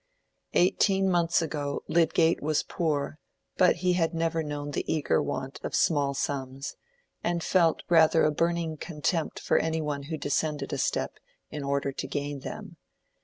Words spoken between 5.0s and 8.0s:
want of small sums, and felt